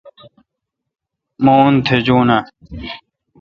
[1.43, 2.39] مہ ان تھجون اؘ۔